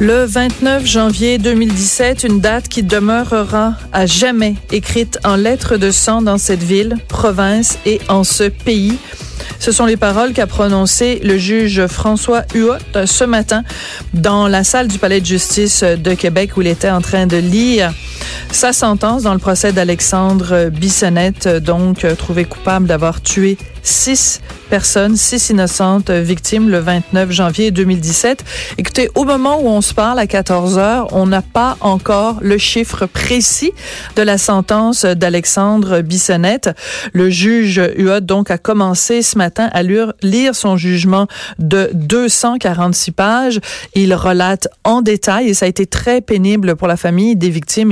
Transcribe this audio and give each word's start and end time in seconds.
Le 0.00 0.24
29 0.24 0.86
janvier 0.86 1.36
2017, 1.36 2.24
une 2.24 2.40
date 2.40 2.68
qui 2.68 2.82
demeurera 2.82 3.74
à 3.92 4.06
jamais 4.06 4.54
écrite 4.72 5.18
en 5.24 5.36
lettres 5.36 5.76
de 5.76 5.90
sang 5.90 6.22
dans 6.22 6.38
cette 6.38 6.62
ville, 6.62 6.96
province 7.06 7.76
et 7.84 8.00
en 8.08 8.24
ce 8.24 8.44
pays. 8.44 8.96
Ce 9.58 9.72
sont 9.72 9.84
les 9.84 9.98
paroles 9.98 10.32
qu'a 10.32 10.46
prononcées 10.46 11.20
le 11.22 11.36
juge 11.36 11.86
François 11.86 12.44
Huot 12.54 12.78
ce 13.04 13.24
matin 13.24 13.62
dans 14.14 14.48
la 14.48 14.64
salle 14.64 14.88
du 14.88 14.98
Palais 14.98 15.20
de 15.20 15.26
justice 15.26 15.82
de 15.82 16.14
Québec 16.14 16.56
où 16.56 16.62
il 16.62 16.68
était 16.68 16.88
en 16.88 17.02
train 17.02 17.26
de 17.26 17.36
lire 17.36 17.92
sa 18.50 18.72
sentence 18.72 19.22
dans 19.22 19.32
le 19.32 19.38
procès 19.38 19.72
d'Alexandre 19.72 20.70
Bissonnette, 20.70 21.48
donc 21.48 22.06
trouvé 22.16 22.44
coupable 22.44 22.86
d'avoir 22.86 23.20
tué 23.20 23.56
six 23.82 24.40
personnes, 24.68 25.16
six 25.16 25.50
innocentes 25.50 26.10
victimes 26.10 26.68
le 26.68 26.78
29 26.78 27.30
janvier 27.32 27.70
2017. 27.70 28.44
Écoutez, 28.78 29.10
au 29.16 29.24
moment 29.24 29.60
où 29.60 29.66
on 29.66 29.80
se 29.80 29.94
parle 29.94 30.18
à 30.18 30.26
14 30.26 30.78
heures, 30.78 31.08
on 31.12 31.26
n'a 31.26 31.42
pas 31.42 31.76
encore 31.80 32.38
le 32.40 32.56
chiffre 32.56 33.06
précis 33.06 33.72
de 34.14 34.22
la 34.22 34.38
sentence 34.38 35.04
d'Alexandre 35.04 36.02
Bissonnette. 36.02 36.70
Le 37.12 37.30
juge 37.30 37.80
Huot 37.96 38.20
donc 38.20 38.50
a 38.50 38.58
commencé 38.58 39.22
ce 39.22 39.36
matin 39.36 39.68
à 39.72 39.82
lire 39.82 40.54
son 40.54 40.76
jugement 40.76 41.26
de 41.58 41.90
246 41.94 43.10
pages. 43.10 43.60
Il 43.94 44.14
relate 44.14 44.68
en 44.84 45.02
détail, 45.02 45.48
et 45.48 45.54
ça 45.54 45.66
a 45.66 45.68
été 45.68 45.86
très 45.86 46.20
pénible 46.20 46.76
pour 46.76 46.86
la 46.86 46.96
famille 46.96 47.34
des 47.34 47.50
victimes, 47.50 47.90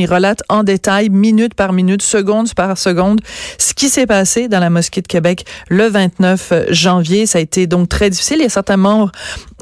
en 0.48 0.62
détail, 0.62 1.08
minute 1.10 1.54
par 1.54 1.72
minute, 1.72 2.02
seconde 2.02 2.52
par 2.54 2.78
seconde, 2.78 3.20
ce 3.58 3.74
qui 3.74 3.88
s'est 3.88 4.06
passé 4.06 4.48
dans 4.48 4.60
la 4.60 4.70
mosquée 4.70 5.02
de 5.02 5.06
Québec 5.06 5.44
le 5.68 5.88
29 5.88 6.52
janvier. 6.70 7.26
Ça 7.26 7.38
a 7.38 7.40
été 7.40 7.66
donc 7.66 7.88
très 7.88 8.10
difficile. 8.10 8.36
Il 8.38 8.42
y 8.42 8.46
a 8.46 8.50
certains 8.50 8.76
membres 8.76 9.12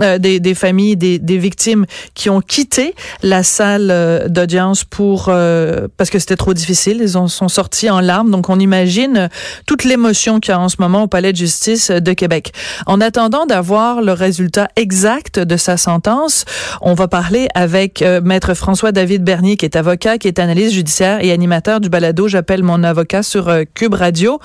euh, 0.02 0.18
des, 0.18 0.54
familles 0.54 0.96
des, 0.96 1.18
des, 1.18 1.38
victimes 1.38 1.86
qui 2.14 2.28
ont 2.28 2.40
quitté 2.40 2.94
la 3.22 3.42
salle 3.42 3.88
euh, 3.90 4.28
d'audience 4.28 4.84
pour 4.84 5.26
euh, 5.28 5.88
parce 5.96 6.10
que 6.10 6.18
c'était 6.18 6.36
trop 6.36 6.54
difficile. 6.54 6.98
Ils 7.00 7.16
ont, 7.16 7.28
sont 7.28 7.48
sortis 7.48 7.90
en 7.90 8.00
larmes. 8.00 8.30
Donc 8.30 8.48
on 8.48 8.58
imagine 8.58 9.28
toute 9.66 9.84
l'émotion 9.84 10.40
qu'il 10.40 10.52
y 10.52 10.54
a 10.54 10.60
en 10.60 10.68
ce 10.68 10.76
moment 10.78 11.04
au 11.04 11.06
Palais 11.06 11.32
de 11.32 11.36
justice 11.36 11.90
de 11.90 12.12
Québec. 12.12 12.52
En 12.86 13.00
attendant 13.00 13.46
d'avoir 13.46 14.02
le 14.02 14.12
résultat 14.12 14.68
exact 14.76 15.38
de 15.38 15.56
sa 15.56 15.76
sentence, 15.76 16.44
on 16.80 16.94
va 16.94 17.08
parler 17.08 17.48
avec 17.54 18.04
maître 18.22 18.54
François 18.54 18.92
David 18.92 19.24
Bernier 19.24 19.56
qui 19.56 19.64
est 19.64 19.76
avocat, 19.76 20.18
qui 20.18 20.28
est 20.28 20.38
analyste 20.46 20.74
judiciaire 20.74 21.24
et 21.24 21.32
animateur 21.32 21.80
du 21.80 21.88
balado 21.88 22.28
J'appelle 22.28 22.62
mon 22.62 22.84
avocat 22.84 23.24
sur 23.24 23.52
Cube 23.74 23.94
Radio. 23.94 24.38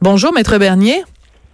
Bonjour 0.00 0.32
maître 0.32 0.58
Bernier. 0.58 1.02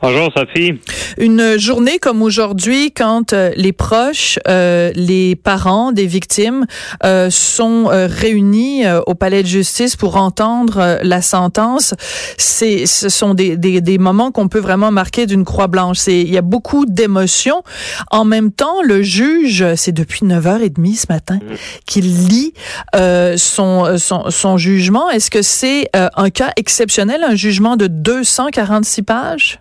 Bonjour 0.08 0.30
Sophie. 0.36 0.74
Une 1.18 1.58
journée 1.58 1.98
comme 1.98 2.22
aujourd'hui, 2.22 2.92
quand 2.92 3.32
euh, 3.32 3.50
les 3.56 3.72
proches, 3.72 4.38
euh, 4.46 4.92
les 4.94 5.34
parents 5.34 5.90
des 5.90 6.06
victimes 6.06 6.64
euh, 7.04 7.28
sont 7.28 7.88
euh, 7.90 8.06
réunis 8.08 8.86
euh, 8.86 9.00
au 9.08 9.16
palais 9.16 9.42
de 9.42 9.48
justice 9.48 9.96
pour 9.96 10.14
entendre 10.14 11.00
la 11.02 11.22
sentence, 11.22 11.92
c'est, 12.38 12.86
ce 12.86 13.08
sont 13.08 13.34
des, 13.34 13.56
des, 13.56 13.80
des 13.80 13.98
moments 13.98 14.30
qu'on 14.30 14.46
peut 14.46 14.60
vraiment 14.60 14.92
marquer 14.92 15.26
d'une 15.26 15.44
croix 15.44 15.66
blanche. 15.66 15.98
C'est, 15.98 16.20
il 16.20 16.30
y 16.30 16.38
a 16.38 16.42
beaucoup 16.42 16.86
d'émotions. 16.86 17.64
En 18.12 18.24
même 18.24 18.52
temps, 18.52 18.82
le 18.82 19.02
juge, 19.02 19.64
c'est 19.74 19.90
depuis 19.90 20.24
9h30 20.24 21.00
ce 21.00 21.06
matin 21.08 21.40
mmh. 21.42 21.54
qu'il 21.84 22.28
lit 22.28 22.54
son, 22.94 23.98
son, 23.98 24.30
son 24.30 24.56
jugement. 24.56 25.10
Est-ce 25.10 25.32
que 25.32 25.42
c'est 25.42 25.90
un 25.92 26.30
cas 26.30 26.52
exceptionnel, 26.54 27.24
un 27.24 27.34
jugement 27.34 27.76
de 27.76 27.88
246 27.88 29.02
pages? 29.02 29.58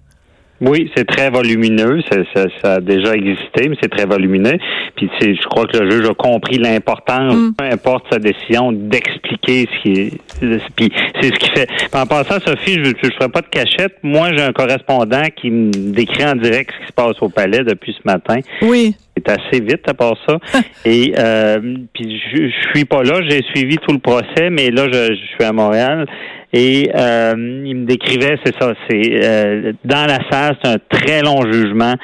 Oui, 0.61 0.89
c'est 0.95 1.05
très 1.05 1.29
volumineux. 1.29 2.01
Ça, 2.09 2.17
ça, 2.33 2.45
ça, 2.61 2.73
a 2.75 2.79
déjà 2.79 3.13
existé, 3.13 3.67
mais 3.67 3.75
c'est 3.81 3.91
très 3.91 4.05
volumineux. 4.05 4.57
Puis 4.95 5.09
je 5.19 5.47
crois 5.47 5.66
que 5.66 5.77
le 5.77 5.89
juge 5.89 6.09
a 6.09 6.13
compris 6.13 6.57
l'importance, 6.57 7.35
mm. 7.35 7.53
peu 7.57 7.66
importe 7.66 8.05
sa 8.11 8.19
décision, 8.19 8.71
d'expliquer 8.71 9.67
ce 9.67 9.81
qui 9.81 9.99
est. 9.99 10.11
Puis 10.75 10.91
c'est 11.21 11.27
ce 11.27 11.39
qui 11.39 11.49
fait. 11.51 11.67
En 11.93 12.05
passant, 12.05 12.39
Sophie, 12.39 12.75
je 12.75 12.89
ne 12.89 13.11
ferai 13.13 13.29
pas 13.29 13.41
de 13.41 13.47
cachette. 13.47 13.97
Moi, 14.01 14.29
j'ai 14.35 14.43
un 14.43 14.53
correspondant 14.53 15.23
qui 15.35 15.51
me 15.51 15.71
décrit 15.71 16.25
en 16.25 16.35
direct 16.35 16.72
ce 16.73 16.81
qui 16.81 16.87
se 16.87 16.93
passe 16.93 17.22
au 17.22 17.29
palais 17.29 17.63
depuis 17.63 17.93
ce 17.93 18.01
matin. 18.05 18.39
Oui. 18.61 18.95
C'est 19.17 19.29
assez 19.29 19.61
vite 19.61 19.87
à 19.87 19.93
part 19.93 20.16
ça. 20.27 20.39
Et 20.85 21.13
euh, 21.17 21.59
puis 21.93 22.22
je, 22.33 22.47
je 22.47 22.69
suis 22.73 22.85
pas 22.85 23.03
là, 23.03 23.22
j'ai 23.27 23.41
suivi 23.43 23.77
tout 23.77 23.93
le 23.93 23.99
procès, 23.99 24.49
mais 24.49 24.72
là 24.72 24.87
je, 24.91 25.13
je 25.13 25.25
suis 25.35 25.43
à 25.43 25.53
Montréal. 25.53 26.05
Et 26.53 26.89
euh, 26.95 27.63
il 27.66 27.75
me 27.75 27.85
décrivait, 27.85 28.38
c'est 28.45 28.56
ça, 28.59 28.73
c'est 28.89 29.23
euh, 29.23 29.73
dans 29.83 30.06
la 30.06 30.19
salle, 30.29 30.57
c'est 30.63 30.72
un 30.72 30.78
très 30.89 31.22
long 31.22 31.41
jugement. 31.51 31.95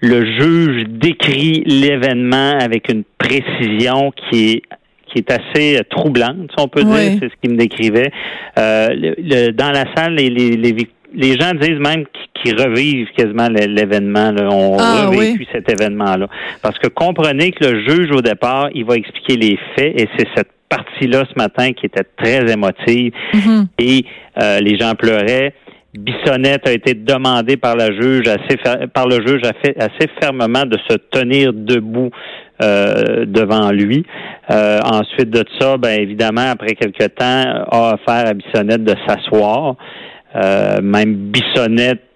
Le 0.00 0.24
juge 0.24 0.84
décrit 0.88 1.62
l'événement 1.66 2.58
avec 2.58 2.90
une 2.90 3.04
précision 3.18 4.12
qui 4.12 4.52
est 4.52 4.62
qui 5.12 5.20
est 5.20 5.30
assez 5.30 5.82
troublante, 5.88 6.50
si 6.50 6.62
on 6.62 6.68
peut 6.68 6.84
dire, 6.84 7.18
c'est 7.18 7.30
ce 7.30 7.34
qu'il 7.40 7.52
me 7.52 7.56
décrivait. 7.56 8.10
Euh, 8.58 8.88
le, 8.92 9.52
dans 9.52 9.70
la 9.70 9.84
salle, 9.94 10.16
les, 10.16 10.28
les, 10.28 10.50
les, 10.50 10.74
les 11.14 11.32
gens 11.38 11.52
disent 11.54 11.78
même 11.80 12.04
qu'ils 12.34 12.60
revivent 12.60 13.08
quasiment 13.16 13.48
l'événement, 13.48 14.32
ont 14.50 14.76
ah, 14.78 15.06
revécu 15.06 15.46
cet 15.52 15.70
événement-là. 15.70 16.28
Parce 16.62 16.78
que 16.78 16.88
comprenez 16.88 17.52
que 17.52 17.64
le 17.64 17.88
juge, 17.88 18.10
au 18.10 18.20
départ, 18.20 18.68
il 18.74 18.84
va 18.84 18.96
expliquer 18.96 19.36
les 19.36 19.58
faits 19.76 19.98
et 19.98 20.08
c'est 20.16 20.28
cette 20.36 20.50
partie-là 20.68 21.24
ce 21.28 21.34
matin 21.36 21.72
qui 21.72 21.86
était 21.86 22.04
très 22.16 22.50
émotive 22.50 23.12
mm-hmm. 23.32 23.66
et 23.78 24.04
euh, 24.40 24.60
les 24.60 24.78
gens 24.78 24.94
pleuraient. 24.94 25.54
Bissonnette 25.94 26.68
a 26.68 26.72
été 26.72 26.94
demandé 26.94 27.56
par 27.56 27.74
la 27.74 27.86
juge 27.86 28.28
assez 28.28 28.58
par 28.92 29.08
le 29.08 29.26
juge 29.26 29.40
assez 29.42 30.06
fermement 30.20 30.64
de 30.64 30.76
se 30.88 30.96
tenir 31.10 31.52
debout 31.54 32.10
euh, 32.62 33.24
devant 33.24 33.70
lui. 33.70 34.04
Euh, 34.50 34.80
ensuite 34.84 35.30
de 35.30 35.42
ça, 35.58 35.78
ben 35.78 35.98
évidemment, 35.98 36.50
après 36.50 36.74
quelque 36.74 37.06
temps, 37.06 37.64
a 37.70 37.94
offert 37.94 38.28
à 38.28 38.34
Bissonnette 38.34 38.84
de 38.84 38.94
s'asseoir. 39.06 39.76
même 40.82 41.14
Bissonnette 41.14 42.07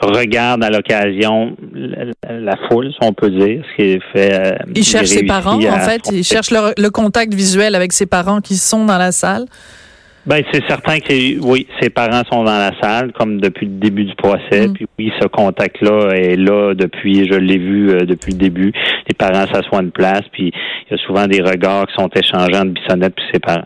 regarde 0.00 0.62
à 0.62 0.70
l'occasion 0.70 1.56
la, 1.72 2.56
foule, 2.68 2.90
si 2.92 2.98
on 3.02 3.12
peut 3.12 3.30
dire, 3.30 3.62
ce 3.70 3.76
qui 3.76 4.00
fait. 4.12 4.32
Euh, 4.32 4.56
il 4.74 4.84
cherche 4.84 5.08
ses 5.08 5.24
parents, 5.24 5.56
en 5.56 5.78
fait. 5.80 6.02
Il 6.12 6.24
cherche 6.24 6.50
le, 6.50 6.88
contact 6.90 7.34
visuel 7.34 7.74
avec 7.74 7.92
ses 7.92 8.06
parents 8.06 8.40
qui 8.40 8.56
sont 8.56 8.84
dans 8.84 8.98
la 8.98 9.12
salle. 9.12 9.46
Ben, 10.26 10.42
c'est 10.52 10.62
certain 10.68 10.98
que 11.00 11.40
oui, 11.40 11.66
ses 11.80 11.88
parents 11.88 12.22
sont 12.30 12.44
dans 12.44 12.58
la 12.58 12.72
salle, 12.82 13.12
comme 13.12 13.40
depuis 13.40 13.66
le 13.66 13.72
début 13.72 14.04
du 14.04 14.14
procès. 14.14 14.68
Mm. 14.68 14.72
Puis 14.74 14.86
oui, 14.98 15.12
ce 15.20 15.26
contact-là 15.26 16.10
est 16.16 16.36
là 16.36 16.74
depuis, 16.74 17.26
je 17.26 17.38
l'ai 17.38 17.56
vu 17.56 17.90
euh, 17.90 18.04
depuis 18.04 18.32
le 18.32 18.38
début. 18.38 18.72
Les 19.08 19.14
parents 19.14 19.46
s'assoient 19.52 19.82
de 19.82 19.90
place, 19.90 20.22
puis 20.32 20.52
il 20.86 20.96
y 20.96 21.00
a 21.00 21.06
souvent 21.06 21.26
des 21.26 21.40
regards 21.40 21.86
qui 21.86 21.94
sont 21.94 22.10
échangeants 22.14 22.66
de 22.66 22.70
Bissonnette 22.70 23.14
puis 23.14 23.24
ses 23.32 23.40
parents. 23.40 23.64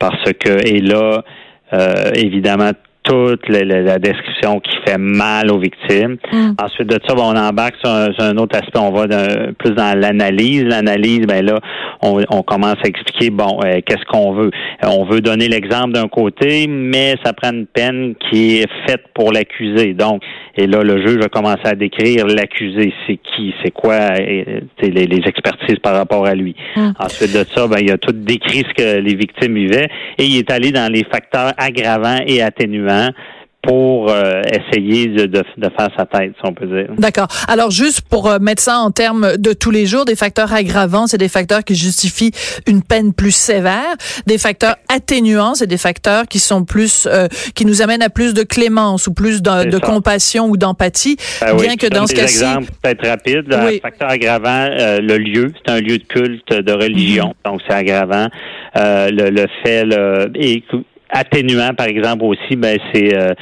Parce 0.00 0.32
que, 0.32 0.66
et 0.66 0.80
là, 0.80 1.22
euh, 1.72 2.10
évidemment, 2.14 2.72
toute 3.10 3.48
la, 3.48 3.64
la, 3.64 3.98
description 3.98 4.60
qui 4.60 4.70
fait 4.86 4.98
mal 4.98 5.50
aux 5.50 5.58
victimes. 5.58 6.16
Mm. 6.32 6.52
Ensuite 6.62 6.88
de 6.88 6.98
ça, 7.06 7.14
ben, 7.14 7.22
on 7.24 7.36
embarque 7.36 7.74
sur 7.82 7.90
un, 7.90 8.36
autre 8.36 8.56
aspect, 8.56 8.78
on 8.78 8.92
va 8.92 9.06
plus 9.58 9.72
dans 9.72 9.98
l'analyse. 9.98 10.64
L'analyse, 10.64 11.26
ben 11.26 11.44
là, 11.44 11.58
on, 12.02 12.22
on, 12.30 12.42
commence 12.42 12.76
à 12.84 12.88
expliquer, 12.88 13.30
bon, 13.30 13.58
euh, 13.64 13.80
qu'est-ce 13.84 14.04
qu'on 14.06 14.32
veut. 14.32 14.50
Euh, 14.84 14.88
on 14.88 15.04
veut 15.06 15.20
donner 15.20 15.48
l'exemple 15.48 15.92
d'un 15.92 16.06
côté, 16.06 16.66
mais 16.68 17.16
ça 17.24 17.32
prend 17.32 17.50
une 17.50 17.66
peine 17.66 18.14
qui 18.30 18.58
est 18.58 18.70
faite 18.86 19.02
pour 19.12 19.32
l'accusé. 19.32 19.92
Donc, 19.94 20.22
et 20.56 20.66
là, 20.66 20.82
le 20.82 21.04
juge 21.04 21.18
va 21.18 21.28
commencer 21.28 21.64
à 21.64 21.74
décrire 21.74 22.26
l'accusé, 22.26 22.92
c'est 23.06 23.16
qui, 23.16 23.54
c'est 23.64 23.70
quoi, 23.72 24.18
et, 24.18 24.62
les, 24.82 25.06
les, 25.06 25.22
expertises 25.26 25.78
par 25.82 25.94
rapport 25.94 26.26
à 26.26 26.34
lui. 26.34 26.54
Mm. 26.76 26.90
Ensuite 26.98 27.32
de 27.32 27.44
ça, 27.44 27.66
ben, 27.66 27.78
il 27.80 27.90
a 27.90 27.98
tout 27.98 28.12
décrit 28.12 28.64
ce 28.68 28.74
que 28.74 29.00
les 29.00 29.14
victimes 29.14 29.54
vivaient 29.54 29.88
et 30.18 30.24
il 30.24 30.38
est 30.38 30.50
allé 30.50 30.70
dans 30.70 30.92
les 30.92 31.04
facteurs 31.04 31.52
aggravants 31.56 32.20
et 32.26 32.42
atténuants 32.42 32.99
pour 33.62 34.10
euh, 34.10 34.40
essayer 34.50 35.08
de, 35.08 35.26
de, 35.26 35.42
faire 35.76 35.88
sa 35.96 36.06
tête, 36.06 36.32
si 36.32 36.48
on 36.48 36.54
peut 36.54 36.66
dire. 36.66 36.94
D'accord. 36.96 37.28
Alors, 37.46 37.70
juste 37.70 38.00
pour 38.02 38.28
euh, 38.28 38.38
mettre 38.38 38.62
ça 38.62 38.78
en 38.78 38.90
termes 38.90 39.36
de 39.36 39.52
tous 39.52 39.70
les 39.70 39.84
jours, 39.84 40.06
des 40.06 40.16
facteurs 40.16 40.52
aggravants, 40.52 41.06
c'est 41.06 41.18
des 41.18 41.28
facteurs 41.28 41.62
qui 41.62 41.74
justifient 41.74 42.32
une 42.66 42.82
peine 42.82 43.12
plus 43.12 43.34
sévère. 43.34 43.94
Des 44.26 44.38
facteurs 44.38 44.76
atténuants, 44.88 45.54
c'est 45.54 45.66
des 45.66 45.76
facteurs 45.76 46.26
qui 46.26 46.38
sont 46.38 46.64
plus, 46.64 47.06
euh, 47.10 47.28
qui 47.54 47.66
nous 47.66 47.82
amènent 47.82 48.02
à 48.02 48.08
plus 48.08 48.32
de 48.32 48.44
clémence 48.44 49.06
ou 49.06 49.12
plus 49.12 49.42
de, 49.42 49.68
de 49.68 49.78
compassion 49.78 50.46
ou 50.46 50.56
d'empathie, 50.56 51.16
ben 51.40 51.56
bien 51.56 51.76
que 51.76 51.86
dans 51.86 52.06
ce 52.06 52.14
cas-ci... 52.14 52.38
exemple 52.38 52.70
peut-être 52.82 53.06
rapide. 53.06 53.44
Oui. 53.66 53.80
Facteur 53.82 54.08
aggravant, 54.08 54.68
le 54.70 55.18
lieu, 55.18 55.52
c'est 55.58 55.72
un 55.72 55.80
lieu 55.80 55.98
de 55.98 56.04
culte, 56.04 56.50
de 56.50 56.72
religion, 56.72 57.34
mhm. 57.44 57.52
donc 57.52 57.60
c'est 57.66 57.74
aggravant. 57.74 58.28
le, 58.74 59.30
le 59.30 59.46
fait, 59.62 59.84
le, 59.84 60.30
et 60.34 60.62
atténuant, 61.10 61.74
par 61.74 61.86
exemple, 61.86 62.24
aussi, 62.24 62.56
ben, 62.56 62.78
c'est 62.92 63.14
euh, 63.16 63.32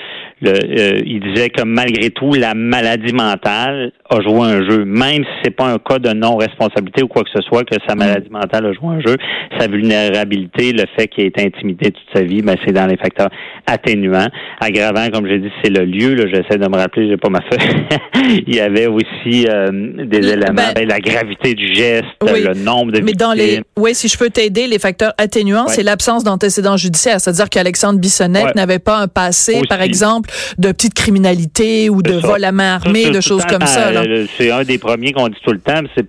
le, 0.40 0.50
euh, 0.50 1.00
il 1.04 1.20
disait 1.20 1.50
que 1.50 1.62
malgré 1.64 2.10
tout, 2.10 2.32
la 2.34 2.54
maladie 2.54 3.12
mentale 3.12 3.92
a 4.08 4.20
joué 4.20 4.48
un 4.48 4.68
jeu, 4.68 4.84
même 4.84 5.24
si 5.24 5.30
c'est 5.44 5.50
pas 5.50 5.66
un 5.66 5.78
cas 5.78 5.98
de 5.98 6.12
non-responsabilité 6.12 7.02
ou 7.02 7.08
quoi 7.08 7.24
que 7.24 7.30
ce 7.34 7.42
soit, 7.42 7.64
que 7.64 7.76
sa 7.86 7.94
maladie 7.94 8.30
mentale 8.30 8.66
a 8.66 8.72
joué 8.72 8.96
un 8.96 9.00
jeu, 9.00 9.16
sa 9.58 9.66
vulnérabilité, 9.66 10.72
le 10.72 10.84
fait 10.96 11.08
qu'il 11.08 11.24
ait 11.24 11.28
été 11.28 11.44
intimidé 11.44 11.90
toute 11.90 12.06
sa 12.14 12.22
vie, 12.22 12.42
ben, 12.42 12.56
c'est 12.64 12.72
dans 12.72 12.86
les 12.86 12.96
facteurs 12.96 13.30
atténuants. 13.66 14.28
Aggravant, 14.60 15.08
comme 15.12 15.26
j'ai 15.26 15.38
dit, 15.38 15.50
c'est 15.62 15.70
le 15.70 15.84
lieu, 15.84 16.14
là, 16.14 16.24
j'essaie 16.32 16.58
de 16.58 16.68
me 16.68 16.76
rappeler, 16.76 17.08
j'ai 17.08 17.16
pas 17.16 17.28
ma 17.28 17.40
feuille. 17.40 18.44
il 18.46 18.54
y 18.54 18.60
avait 18.60 18.86
aussi 18.86 19.46
euh, 19.48 19.68
des 20.04 20.18
éléments, 20.18 20.54
ben, 20.54 20.72
ben, 20.74 20.88
la 20.88 21.00
gravité 21.00 21.54
du 21.54 21.72
geste, 21.74 22.06
le 22.22 22.54
nombre 22.54 22.92
de 22.92 23.00
Mais 23.00 23.12
dans 23.12 23.32
les, 23.32 23.60
oui, 23.76 23.94
si 23.94 24.08
je 24.08 24.16
peux 24.16 24.30
t'aider, 24.30 24.66
les 24.66 24.78
facteurs 24.78 25.12
atténuants, 25.18 25.68
c'est 25.68 25.82
l'absence 25.82 26.24
d'antécédents 26.24 26.76
judiciaires, 26.76 27.20
c'est-à-dire 27.20 27.48
qu'Alexandre 27.48 27.98
Bissonnette 27.98 28.54
n'avait 28.54 28.78
pas 28.78 28.98
un 28.98 29.08
passé, 29.08 29.60
par 29.68 29.82
exemple, 29.82 30.27
de 30.58 30.72
petite 30.72 30.94
criminalité 30.94 31.90
ou 31.90 32.02
de 32.02 32.14
vol 32.14 32.44
à 32.44 32.52
main 32.52 32.74
armée, 32.74 33.10
de 33.10 33.20
choses 33.20 33.44
comme 33.46 33.66
ça. 33.66 33.90
C'est 34.36 34.50
un 34.50 34.64
des 34.64 34.78
premiers 34.78 35.12
qu'on 35.12 35.28
dit 35.28 35.38
tout 35.44 35.52
le 35.52 35.60
temps, 35.60 35.80
mais 35.82 35.88
c'est 35.96 36.06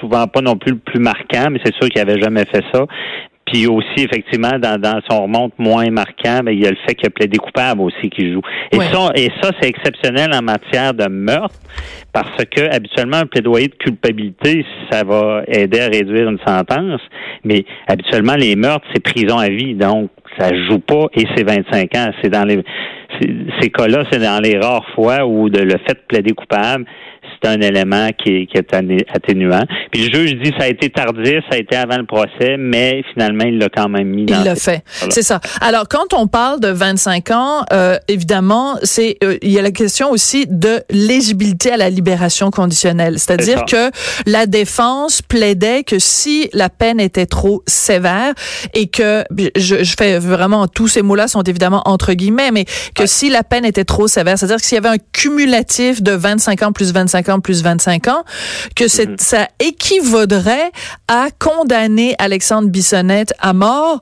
souvent 0.00 0.26
pas 0.26 0.40
non 0.40 0.56
plus 0.56 0.72
le 0.72 0.78
plus 0.78 1.00
marquant, 1.00 1.48
mais 1.50 1.60
c'est 1.64 1.74
sûr 1.74 1.88
qu'il 1.88 2.00
avait 2.00 2.20
jamais 2.20 2.44
fait 2.46 2.64
ça. 2.72 2.86
Puis 3.46 3.66
aussi, 3.66 4.04
effectivement, 4.04 4.58
dans, 4.60 4.80
dans 4.80 5.00
son 5.10 5.22
remonte 5.22 5.52
moins 5.58 5.90
marquant, 5.90 6.40
mais 6.44 6.54
il 6.54 6.62
y 6.62 6.66
a 6.66 6.70
le 6.70 6.76
fait 6.86 6.94
qu'il 6.94 7.04
y 7.04 7.08
a 7.08 7.10
plaidé 7.10 7.36
coupable 7.38 7.80
aussi 7.80 8.08
qui 8.08 8.32
joue. 8.32 8.42
Et 8.70 8.78
ça, 8.78 9.10
et 9.16 9.28
ça, 9.42 9.50
c'est 9.60 9.68
exceptionnel 9.68 10.30
en 10.32 10.42
matière 10.42 10.94
de 10.94 11.08
meurtre, 11.08 11.56
parce 12.12 12.44
que 12.44 12.72
habituellement, 12.72 13.16
un 13.16 13.26
plaidoyer 13.26 13.66
de 13.66 13.74
culpabilité, 13.74 14.64
ça 14.90 15.02
va 15.02 15.42
aider 15.48 15.80
à 15.80 15.86
réduire 15.86 16.28
une 16.28 16.38
sentence. 16.46 17.00
Mais 17.42 17.64
habituellement, 17.88 18.36
les 18.36 18.54
meurtres, 18.54 18.86
c'est 18.94 19.02
prison 19.02 19.38
à 19.38 19.48
vie. 19.48 19.74
Donc, 19.74 20.10
ça 20.38 20.50
joue 20.68 20.78
pas 20.78 21.06
et 21.14 21.24
c'est 21.34 21.42
25 21.42 21.94
ans. 21.96 22.10
C'est 22.22 22.30
dans 22.30 22.44
les 22.44 22.62
ces 23.60 23.70
cas-là, 23.70 24.04
c'est 24.10 24.18
dans 24.18 24.42
les 24.42 24.58
rares 24.58 24.86
fois 24.94 25.26
où 25.26 25.48
de, 25.48 25.60
le 25.60 25.76
fait 25.86 25.94
de 25.94 26.02
plaider 26.08 26.32
coupable, 26.32 26.84
c'est 27.42 27.48
un 27.48 27.60
élément 27.60 28.08
qui 28.22 28.48
est, 28.52 28.74
atténuant. 29.14 29.64
Puis 29.92 30.08
le 30.08 30.18
juge 30.18 30.36
dit 30.42 30.52
ça 30.58 30.64
a 30.64 30.68
été 30.68 30.90
tardif, 30.90 31.40
ça 31.50 31.56
a 31.56 31.58
été 31.58 31.76
avant 31.76 31.98
le 31.98 32.06
procès, 32.06 32.56
mais 32.58 33.02
finalement, 33.12 33.44
il 33.44 33.58
l'a 33.58 33.68
quand 33.68 33.88
même 33.88 34.08
mis 34.08 34.26
dans 34.26 34.40
Il 34.40 34.44
l'a 34.44 34.54
fait. 34.54 34.82
C'est 35.10 35.22
ça. 35.22 35.40
Alors, 35.60 35.88
quand 35.88 36.14
on 36.14 36.26
parle 36.26 36.60
de 36.60 36.68
25 36.68 37.30
ans, 37.30 37.64
euh, 37.72 37.98
évidemment, 38.08 38.76
c'est 38.82 39.16
euh, 39.22 39.36
il 39.42 39.50
y 39.50 39.58
a 39.58 39.62
la 39.62 39.70
question 39.70 40.10
aussi 40.10 40.46
de 40.48 40.82
l'éligibilité 40.90 41.72
à 41.72 41.76
la 41.76 41.90
libération 41.90 42.50
conditionnelle. 42.50 43.18
C'est-à-dire 43.18 43.64
que 43.64 43.90
la 44.26 44.46
défense 44.46 45.22
plaidait 45.22 45.82
que 45.84 45.98
si 45.98 46.48
la 46.52 46.68
peine 46.68 47.00
était 47.00 47.26
trop 47.26 47.62
sévère 47.66 48.34
et 48.74 48.88
que, 48.88 49.24
je, 49.56 49.82
je 49.82 49.94
fais 49.96 50.18
vraiment, 50.18 50.66
tous 50.68 50.88
ces 50.88 51.02
mots-là 51.02 51.28
sont 51.28 51.42
évidemment 51.42 51.82
entre 51.84 52.12
guillemets, 52.12 52.50
mais 52.50 52.64
que 52.94 53.06
si 53.06 53.30
la 53.30 53.42
peine 53.42 53.64
était 53.64 53.84
trop 53.84 54.08
sévère, 54.08 54.38
c'est-à-dire 54.38 54.56
que 54.56 54.64
s'il 54.64 54.76
y 54.76 54.78
avait 54.78 54.88
un 54.88 55.00
cumulatif 55.12 56.02
de 56.02 56.12
25 56.12 56.62
ans 56.62 56.72
plus 56.72 56.92
25 56.92 57.09
ans 57.28 57.40
plus 57.40 57.62
25 57.62 58.08
ans, 58.08 58.24
que 58.74 58.84
mhm. 58.84 59.16
ça 59.18 59.48
équivaudrait 59.58 60.70
à 61.08 61.28
condamner 61.38 62.14
Alexandre 62.18 62.68
Bissonnette 62.68 63.32
à 63.38 63.52
mort 63.52 64.00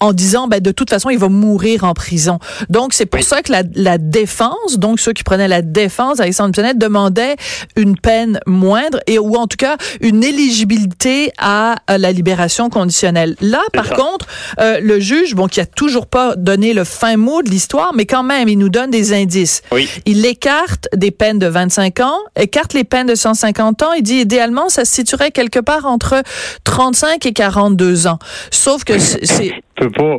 en 0.00 0.12
disant 0.12 0.48
ben 0.48 0.60
de 0.60 0.72
toute 0.72 0.90
façon 0.90 1.10
il 1.10 1.18
va 1.18 1.28
mourir 1.28 1.84
en 1.84 1.94
prison. 1.94 2.38
Donc 2.68 2.94
c'est 2.94 3.06
pour 3.06 3.22
ça 3.22 3.42
que 3.42 3.52
la, 3.52 3.62
la, 3.74 3.98
défense, 3.98 4.78
donc 4.78 4.98
ceux 4.98 5.12
qui 5.12 5.22
prenaient 5.22 5.48
la 5.48 5.62
défense 5.62 6.20
Alexandre 6.20 6.50
Bissonnette 6.50 6.78
demandaient 6.78 7.36
une 7.76 7.96
peine 7.98 8.40
moindre 8.46 8.98
et 9.06 9.18
ou 9.18 9.36
en 9.36 9.46
tout 9.46 9.58
cas 9.58 9.76
une 10.00 10.24
éligibilité 10.24 11.32
à, 11.38 11.76
la 11.88 12.12
libération 12.12 12.70
conditionnelle. 12.70 13.36
Là 13.40 13.60
par 13.72 13.90
contre 13.90 14.26
euh, 14.58 14.80
le 14.80 15.00
juge 15.00 15.34
bon 15.34 15.46
qui 15.46 15.60
a 15.60 15.66
toujours 15.66 16.06
pas 16.06 16.34
donné 16.36 16.72
le 16.72 16.84
fin 16.84 17.16
mot 17.16 17.42
de 17.42 17.50
l'histoire 17.50 17.92
mais 17.94 18.06
quand 18.06 18.22
même 18.22 18.48
il 18.48 18.58
nous 18.58 18.70
donne 18.70 18.90
des 18.90 19.12
indices. 19.12 19.62
Oui. 19.72 19.88
Il 20.06 20.24
écarte 20.24 20.88
des 20.94 21.10
peines 21.10 21.38
de 21.38 21.46
25 21.46 22.00
ans, 22.00 22.18
écarte 22.36 22.72
les 22.72 22.84
peines 22.84 23.06
de 23.06 23.14
150 23.14 23.82
ans, 23.82 23.92
il 23.92 24.02
dit 24.02 24.20
idéalement 24.20 24.68
ça 24.68 24.84
se 24.84 24.94
situerait 24.94 25.30
quelque 25.30 25.58
part 25.58 25.84
entre 25.84 26.22
35 26.64 27.26
et 27.26 27.32
42 27.32 28.06
ans. 28.06 28.18
Sauf 28.50 28.84
que 28.84 28.98
c'est 28.98 29.52
peut 29.80 29.90
pas. 29.90 30.18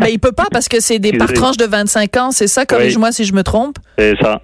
ben, 0.00 0.06
il 0.08 0.18
peut 0.18 0.32
pas 0.32 0.46
parce 0.50 0.68
que 0.68 0.80
c'est 0.80 0.98
des 0.98 1.12
par 1.12 1.32
tranche 1.32 1.56
de 1.56 1.64
25 1.64 2.16
ans, 2.16 2.30
c'est 2.30 2.46
ça? 2.46 2.66
Corrige-moi 2.66 3.12
si 3.12 3.24
je 3.24 3.34
me 3.34 3.42
trompe. 3.42 3.76
C'est 3.98 4.16
ça. 4.20 4.40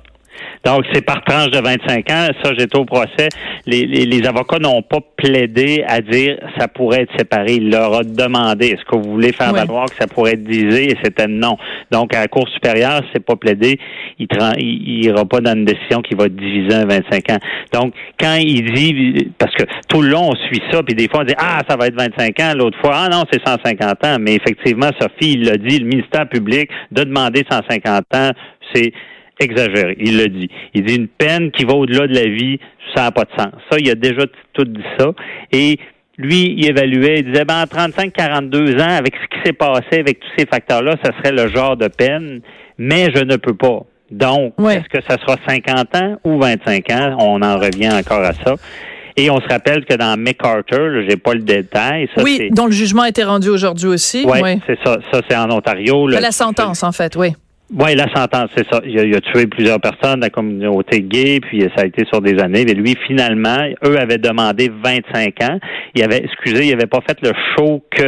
Donc, 0.64 0.84
c'est 0.92 1.04
par 1.04 1.22
tranche 1.24 1.50
de 1.50 1.58
25 1.58 2.10
ans. 2.10 2.28
Ça, 2.42 2.52
j'étais 2.56 2.78
au 2.78 2.84
procès. 2.84 3.28
Les, 3.66 3.84
les, 3.84 4.26
avocats 4.26 4.58
n'ont 4.58 4.82
pas 4.82 5.00
plaidé 5.16 5.84
à 5.86 6.00
dire 6.00 6.38
ça 6.58 6.68
pourrait 6.68 7.02
être 7.02 7.12
séparé. 7.18 7.54
Il 7.54 7.70
leur 7.70 7.94
a 7.94 8.04
demandé 8.04 8.68
est-ce 8.68 8.84
que 8.84 8.96
vous 8.96 9.10
voulez 9.10 9.32
faire 9.32 9.52
valoir 9.52 9.86
que 9.86 9.96
ça 10.00 10.06
pourrait 10.06 10.32
être 10.32 10.44
divisé? 10.44 10.92
Et 10.92 10.96
c'était 11.02 11.26
non. 11.26 11.56
Donc, 11.90 12.14
à 12.14 12.20
la 12.20 12.28
Cour 12.28 12.48
supérieure, 12.48 13.02
c'est 13.12 13.24
pas 13.24 13.36
plaidé. 13.36 13.78
Il 14.18 14.28
il 14.58 15.04
ira 15.04 15.24
pas 15.24 15.40
dans 15.40 15.54
une 15.54 15.64
décision 15.64 16.00
qui 16.00 16.14
va 16.14 16.28
diviser 16.28 16.74
un 16.74 16.86
25 16.86 17.30
ans. 17.30 17.38
Donc, 17.72 17.94
quand 18.18 18.36
il 18.36 18.72
dit, 18.72 19.28
parce 19.38 19.54
que 19.54 19.64
tout 19.88 20.02
le 20.02 20.08
long, 20.08 20.30
on 20.30 20.36
suit 20.46 20.62
ça, 20.70 20.82
puis 20.82 20.94
des 20.94 21.08
fois, 21.08 21.20
on 21.20 21.24
dit 21.24 21.34
ah, 21.38 21.60
ça 21.68 21.76
va 21.76 21.88
être 21.88 21.96
25 21.96 22.40
ans. 22.40 22.52
L'autre 22.56 22.78
fois, 22.80 22.94
ah 22.94 23.08
non, 23.08 23.24
c'est 23.32 23.40
150 23.44 24.04
ans. 24.04 24.16
Mais 24.20 24.34
effectivement, 24.36 24.90
Sophie, 25.00 25.34
il 25.34 25.44
l'a 25.44 25.56
dit, 25.56 25.78
le 25.78 25.86
ministère 25.86 26.28
public 26.28 26.70
de 26.90 27.04
demander 27.04 27.44
150 27.50 28.04
ans, 28.14 28.30
c'est 28.74 28.92
exagéré. 29.40 29.96
Il 30.00 30.18
le 30.18 30.28
dit. 30.28 30.48
Il 30.74 30.84
dit 30.84 30.96
une 30.96 31.08
peine 31.08 31.50
qui 31.50 31.64
va 31.64 31.74
au-delà 31.74 32.06
de 32.06 32.14
la 32.14 32.26
vie, 32.26 32.58
ça 32.94 33.04
n'a 33.04 33.10
pas 33.12 33.24
de 33.24 33.30
sens. 33.36 33.52
Ça, 33.70 33.78
il 33.78 33.90
a 33.90 33.94
déjà 33.94 34.22
tout 34.52 34.64
dit 34.64 34.84
ça. 34.98 35.12
Et 35.50 35.78
lui, 36.18 36.54
il 36.58 36.66
évaluait, 36.68 37.20
il 37.20 37.32
disait, 37.32 37.44
ben, 37.44 37.62
en 37.62 37.64
35-42 37.64 38.80
ans, 38.80 38.96
avec 38.96 39.14
ce 39.16 39.36
qui 39.36 39.44
s'est 39.44 39.52
passé, 39.52 40.00
avec 40.00 40.20
tous 40.20 40.28
ces 40.38 40.46
facteurs-là, 40.46 40.96
ça 41.02 41.10
serait 41.18 41.32
le 41.32 41.48
genre 41.48 41.76
de 41.76 41.88
peine, 41.88 42.40
mais 42.78 43.08
je 43.14 43.24
ne 43.24 43.36
peux 43.36 43.54
pas. 43.54 43.80
Donc, 44.10 44.54
est-ce 44.60 44.88
que 44.88 45.02
ça 45.08 45.16
sera 45.18 45.36
50 45.48 45.96
ans 45.96 46.16
ou 46.24 46.38
25 46.38 46.90
ans? 46.90 47.16
On 47.18 47.40
en 47.40 47.58
revient 47.58 47.90
encore 47.90 48.20
à 48.20 48.34
ça. 48.34 48.56
Et 49.16 49.30
on 49.30 49.40
se 49.40 49.48
rappelle 49.48 49.84
que 49.84 49.94
dans 49.94 50.18
McArthur, 50.18 51.02
j'ai 51.08 51.16
pas 51.16 51.34
le 51.34 51.40
détail. 51.40 52.08
Ça, 52.14 52.22
oui, 52.22 52.48
dont 52.50 52.66
le 52.66 52.72
jugement 52.72 53.02
a 53.02 53.08
été 53.08 53.24
rendu 53.24 53.48
aujourd'hui 53.48 53.88
aussi. 53.88 54.24
Oui, 54.26 54.40
c'est 54.66 54.78
ça. 54.84 54.98
Ça, 55.10 55.20
c'est 55.28 55.36
en 55.36 55.50
Ontario. 55.50 56.06
la 56.08 56.30
sentence, 56.30 56.82
en 56.82 56.92
fait, 56.92 57.16
oui. 57.16 57.34
Oui, 57.74 57.94
la 57.94 58.06
sentence, 58.14 58.50
c'est 58.54 58.66
ça. 58.70 58.82
Il 58.84 59.14
a, 59.14 59.20
tué 59.20 59.46
plusieurs 59.46 59.80
personnes 59.80 60.16
de 60.16 60.26
la 60.26 60.30
communauté 60.30 61.00
gay, 61.00 61.40
puis 61.40 61.62
ça 61.74 61.82
a 61.82 61.86
été 61.86 62.04
sur 62.04 62.20
des 62.20 62.38
années. 62.38 62.64
Mais 62.66 62.74
lui, 62.74 62.96
finalement, 63.06 63.58
eux 63.84 63.98
avaient 63.98 64.18
demandé 64.18 64.70
25 64.84 65.42
ans. 65.42 65.58
Il 65.94 66.02
avait, 66.02 66.22
excusez, 66.22 66.66
il 66.66 66.72
avait 66.74 66.86
pas 66.86 67.00
fait 67.06 67.16
le 67.22 67.32
show 67.56 67.82
que 67.90 68.04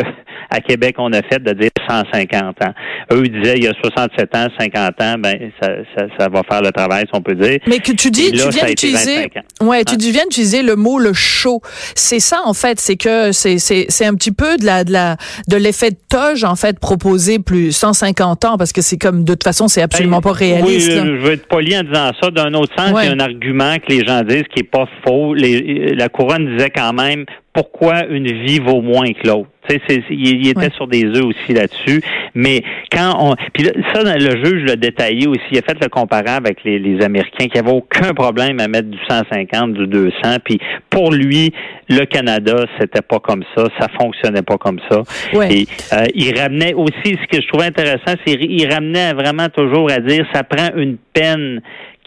à 0.50 0.60
Québec 0.60 0.96
on 0.98 1.12
a 1.12 1.22
fait 1.22 1.42
de 1.42 1.52
dire 1.52 1.70
150 1.88 2.62
ans. 2.64 2.74
Eux 3.12 3.22
ils 3.24 3.32
disaient 3.32 3.56
il 3.56 3.64
y 3.64 3.68
a 3.68 3.72
67 3.82 4.36
ans, 4.36 4.46
50 4.58 5.02
ans, 5.02 5.14
ben 5.18 5.50
ça, 5.60 5.68
ça, 5.96 6.06
ça 6.18 6.28
va 6.28 6.42
faire 6.48 6.62
le 6.62 6.70
travail, 6.70 7.04
si 7.06 7.10
on 7.12 7.22
peut 7.22 7.34
dire. 7.34 7.58
Mais 7.66 7.78
que 7.78 7.92
tu 7.92 8.10
dis, 8.10 8.30
tu 8.32 8.48
viens 8.50 8.66
d'utiliser, 8.66 9.30
ouais, 9.60 9.84
tu 9.84 9.94
hein? 9.94 9.98
viens 9.98 10.24
d'utiliser 10.24 10.62
le 10.62 10.76
mot 10.76 10.98
le 10.98 11.12
show. 11.12 11.60
C'est 11.94 12.20
ça 12.20 12.42
en 12.44 12.54
fait, 12.54 12.78
c'est 12.78 12.96
que 12.96 13.32
c'est 13.32 13.58
c'est 13.58 13.86
c'est 13.88 14.06
un 14.06 14.14
petit 14.14 14.32
peu 14.32 14.56
de 14.56 14.64
la 14.64 14.84
de 14.84 14.92
la 14.92 15.16
de 15.48 15.56
l'effet 15.56 15.90
de 15.90 15.96
toge 16.08 16.44
en 16.44 16.56
fait 16.56 16.78
proposé 16.78 17.38
plus 17.38 17.72
150 17.72 18.44
ans 18.44 18.58
parce 18.58 18.72
que 18.72 18.82
c'est 18.82 18.98
comme 18.98 19.24
de 19.24 19.32
toute 19.32 19.44
façon 19.44 19.53
c'est 19.68 19.82
absolument 19.82 20.18
ben, 20.18 20.30
pas 20.30 20.32
réaliste. 20.32 20.90
Oui, 20.90 20.96
je 20.96 21.24
veux 21.24 21.32
être 21.32 21.46
poli 21.46 21.76
en 21.76 21.82
disant 21.82 22.10
ça. 22.20 22.30
D'un 22.30 22.54
autre 22.54 22.74
sens, 22.76 22.90
il 23.02 23.06
y 23.06 23.08
a 23.08 23.12
un 23.12 23.20
argument 23.20 23.76
que 23.78 23.92
les 23.92 24.04
gens 24.04 24.22
disent 24.22 24.44
qui 24.52 24.60
est 24.60 24.70
pas 24.70 24.86
faux. 25.06 25.34
Les, 25.34 25.94
la 25.94 26.08
couronne 26.08 26.56
disait 26.56 26.70
quand 26.70 26.92
même 26.92 27.24
pourquoi 27.54 28.06
une 28.06 28.26
vie 28.44 28.58
vaut 28.58 28.82
moins 28.82 29.12
que 29.12 29.26
l'autre? 29.26 29.48
Tu 29.68 29.80
sais, 29.88 30.02
il, 30.10 30.46
était 30.48 30.70
sur 30.74 30.86
des 30.86 31.04
œufs 31.04 31.24
aussi 31.24 31.54
là-dessus. 31.54 32.02
Mais 32.34 32.62
quand 32.92 33.16
on, 33.18 33.34
puis 33.54 33.64
ça, 33.94 34.02
le 34.02 34.44
juge 34.44 34.64
l'a 34.64 34.76
détaillé 34.76 35.26
aussi. 35.26 35.40
Il 35.52 35.58
a 35.58 35.62
fait 35.62 35.80
le 35.80 35.88
comparable 35.88 36.46
avec 36.46 36.64
les, 36.64 36.78
les 36.78 37.02
Américains 37.02 37.46
qui 37.46 37.56
n'avaient 37.56 37.72
aucun 37.72 38.12
problème 38.12 38.60
à 38.60 38.68
mettre 38.68 38.90
du 38.90 38.98
150, 39.08 39.72
du 39.72 39.86
200. 39.86 40.16
Puis 40.44 40.58
pour 40.90 41.12
lui, 41.12 41.54
le 41.88 42.04
Canada, 42.04 42.66
c'était 42.78 43.00
pas 43.00 43.20
comme 43.20 43.44
ça. 43.56 43.64
Ça 43.78 43.86
fonctionnait 43.98 44.42
pas 44.42 44.58
comme 44.58 44.80
ça. 44.90 45.02
Et 45.48 45.66
euh, 45.94 46.04
il 46.14 46.38
ramenait 46.38 46.74
aussi, 46.74 47.16
ce 47.22 47.26
que 47.30 47.40
je 47.40 47.48
trouvais 47.48 47.66
intéressant, 47.66 48.16
c'est 48.26 48.34
il 48.34 48.70
ramenait 48.70 49.14
vraiment 49.14 49.48
toujours 49.48 49.90
à 49.90 50.00
dire, 50.00 50.26
ça 50.34 50.42
prend 50.42 50.76
une 50.76 50.98
peine 51.14 51.62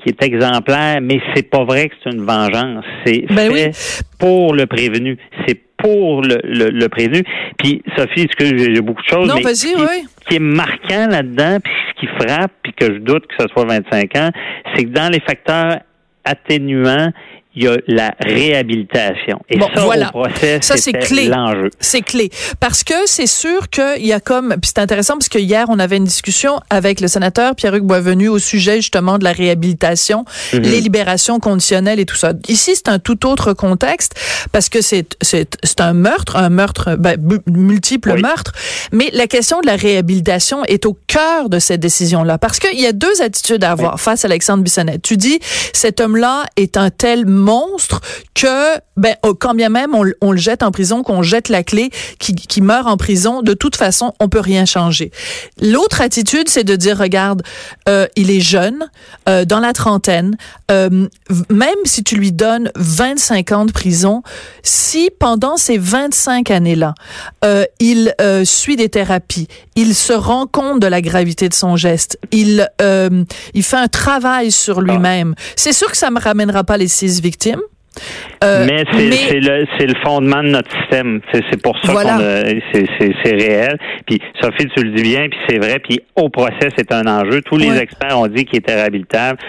qui 0.08 0.14
est 0.14 0.24
exemplaire, 0.24 1.00
mais 1.02 1.20
c'est 1.36 1.50
pas 1.50 1.64
vrai 1.64 1.90
que 1.90 1.96
c'est 2.04 2.12
une 2.14 2.26
vengeance. 2.26 2.86
C'est 3.06 3.26
ben 3.30 3.52
fait 3.52 4.04
pour 4.20 4.54
le 4.54 4.66
prévenu. 4.66 5.18
C'est 5.46 5.60
pour 5.78 6.22
le, 6.22 6.40
le, 6.44 6.90
prévenu. 6.90 7.24
Puis, 7.60 7.84
Sophie, 7.96 8.22
est-ce 8.22 8.36
que 8.36 8.58
j'ai 8.58 8.82
beaucoup 8.82 9.02
de 9.02 9.08
choses? 9.08 9.28
Non, 9.28 9.36
vas-y, 9.42 9.76
oui. 9.76 10.08
qui 10.28 10.38
est 10.38 10.40
marquant 10.40 11.08
là-dedans, 11.08 11.60
puis 11.64 11.74
ce 11.90 12.00
qui 12.00 12.08
frappe, 12.08 12.52
puis 12.64 12.74
que 12.74 12.86
je 12.86 13.00
doute 13.00 13.28
que 13.28 13.36
ce 13.40 13.48
soit 13.50 13.66
25 13.66 14.16
ans, 14.16 14.32
c'est 14.76 14.86
que 14.86 14.90
dans 14.90 15.12
les 15.12 15.20
facteurs 15.20 15.80
atténuants, 16.26 17.12
il 17.58 17.64
y 17.64 17.68
a 17.68 17.76
la 17.88 18.14
réhabilitation. 18.62 19.40
Et 19.50 19.60
ça, 19.60 19.68
voilà. 19.84 20.10
au 20.14 20.22
procès, 20.24 20.60
ça 20.62 20.78
c'est 20.78 20.94
clé. 20.94 21.28
l'enjeu. 21.28 21.70
C'est 21.80 22.02
clé. 22.02 22.30
Parce 22.60 22.84
que 22.84 22.94
c'est 23.06 23.28
sûr 23.28 23.70
qu'il 23.70 24.06
y 24.06 24.14
a 24.14 24.20
comme, 24.20 24.50
puis 24.62 24.72
c'est 24.74 24.80
intéressant 24.80 25.14
parce 25.16 25.30
que 25.30 25.40
hier, 25.40 25.66
on 25.70 25.80
avait 25.80 25.98
une 25.98 26.04
discussion 26.06 26.60
avec 26.70 27.02
le 27.02 27.08
sénateur 27.08 27.56
Pierre-Hugues 27.56 27.84
Boisvenu 27.86 28.28
au 28.30 28.40
sujet 28.40 28.78
justement 28.78 29.18
de 29.18 29.24
la 29.24 29.32
réhabilitation, 29.32 30.26
Mhm. 30.54 30.62
les 30.62 30.82
libérations 30.82 31.40
conditionnelles 31.40 32.00
et 32.00 32.06
tout 32.06 32.16
ça. 32.16 32.34
Ici, 32.48 32.74
c'est 32.76 32.90
un 32.90 33.00
tout 33.00 33.26
autre 33.26 33.54
contexte 33.54 34.14
parce 34.52 34.70
que 34.70 34.82
c'est, 34.82 35.08
c'est, 35.22 35.58
c'est 35.64 35.82
un 35.82 35.94
meurtre, 35.94 36.36
un 36.38 36.50
meurtre, 36.50 36.96
ben, 36.96 37.18
multiple 37.48 38.12
Oui. 38.16 38.22
meurtres. 38.22 38.54
Mais 38.92 39.10
la 39.14 39.28
question 39.28 39.60
de 39.62 39.66
la 39.68 39.76
réhabilitation 39.76 40.64
est 40.66 40.86
au 40.86 40.98
cœur 41.08 41.50
de 41.50 41.60
cette 41.60 41.80
décision-là. 41.80 42.38
Parce 42.38 42.60
qu'il 42.60 42.80
y 42.80 42.86
a 42.86 42.92
deux 42.94 43.22
attitudes 43.22 43.64
à 43.64 43.72
avoir 43.72 44.00
face 44.00 44.26
à 44.26 44.28
Alexandre 44.28 44.64
Bissonnette. 44.64 45.02
Tu 45.02 45.18
dis, 45.18 45.40
cet 45.74 46.02
homme-là 46.02 46.46
est 46.56 46.78
un 46.78 46.90
tel 46.90 47.26
monstre 47.48 48.02
que, 48.34 48.76
ben, 48.98 49.16
oh, 49.24 49.34
quand 49.34 49.56
bien 49.56 49.70
même 49.70 49.96
on, 49.96 50.32
le 50.32 50.38
jette 50.38 50.64
en 50.64 50.72
prison, 50.72 51.02
qu'on 51.02 51.22
jette 51.22 51.48
la 51.48 51.64
clé, 51.64 51.92
qui, 52.20 52.36
qui 52.36 52.62
meurt 52.62 52.88
en 52.88 52.98
prison, 52.98 53.42
de 53.42 53.54
toute 53.54 53.78
façon, 53.78 54.14
on 54.20 54.28
peut 54.28 54.42
rien 54.42 54.66
changer. 54.66 55.12
L'autre 55.62 56.02
attitude, 56.02 56.50
c'est 56.50 56.66
de 56.66 56.76
dire, 56.76 56.98
regarde, 56.98 57.44
euh, 57.88 58.06
il 58.18 58.30
est 58.32 58.42
jeune, 58.42 58.90
euh, 59.30 59.46
dans 59.46 59.62
la 59.62 59.72
trentaine, 59.72 60.38
euh, 60.72 61.08
même 61.50 61.82
si 61.86 62.04
tu 62.04 62.18
lui 62.18 62.34
donnes 62.34 62.70
25 62.76 63.52
ans 63.54 63.66
de 63.66 63.72
prison, 63.72 64.24
si 64.62 65.10
pendant 65.18 65.56
ces 65.56 65.78
25 65.78 66.52
années-là, 66.52 66.96
il 67.80 68.14
suit 68.44 68.76
des 68.76 68.90
thérapies, 68.90 69.48
il 69.78 69.94
se 69.96 70.12
rend 70.12 70.46
compte 70.48 70.82
de 70.82 70.88
la 70.88 71.00
gravité 71.02 71.48
de 71.48 71.54
son 71.54 71.78
geste, 71.78 72.20
il, 72.34 72.68
euh, 72.82 73.24
il 73.54 73.64
fait 73.64 73.78
un 73.78 73.88
travail 73.88 74.52
sur 74.52 74.82
lui-même, 74.82 75.34
c'est 75.56 75.72
sûr 75.74 75.90
que 75.90 75.96
ça 75.98 76.12
me 76.12 76.20
ramènera 76.20 76.66
pas 76.66 76.76
les 76.78 76.90
six 76.90 77.22
victimes. 77.22 77.62
Euh, 78.44 78.68
mais 78.68 78.84
c'est 78.94 79.40
le, 79.40 79.66
c'est 79.80 79.88
le 79.88 79.96
fondement 80.04 80.44
de 80.44 80.50
notre 80.50 80.70
système. 80.82 81.20
C'est 81.34 81.60
pour 81.60 81.76
ça 81.84 81.92
Voilà. 81.92 82.18
qu'on 82.18 82.60
c'est 82.72 82.86
c'est- 83.00 83.14
c'est 83.24 83.32
réel. 83.34 83.76
Puis 84.06 84.20
Sophie, 84.40 84.68
tu 84.76 84.84
le 84.84 84.92
dis 84.92 85.02
bien, 85.02 85.28
puis 85.30 85.40
c'est 85.50 85.58
vrai. 85.58 85.80
Puis 85.80 86.00
au 86.16 86.30
procès, 86.30 86.70
c'est 86.78 86.92
un 86.92 87.08
enjeu. 87.08 87.42
Tous 87.42 87.58
les 87.58 87.72
Ouais. 87.72 87.82
experts 87.82 88.20
ont 88.20 88.28
dit 88.28 88.46
qu'il 88.46 88.60
était 88.60 88.76
réhabilitable, 88.76 89.40